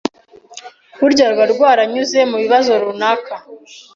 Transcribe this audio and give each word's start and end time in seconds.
burya 0.99 1.25
ruba 1.31 1.45
rwaranyuze 1.53 2.19
mu 2.29 2.37
bibazo 2.43 2.71
runaka 2.83 3.35